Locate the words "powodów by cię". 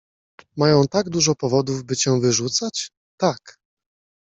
1.35-2.19